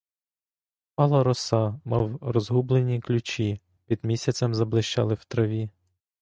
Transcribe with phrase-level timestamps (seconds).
[0.93, 5.69] Впала роса, мов розгублені ключі під місяцем заблищали в траві.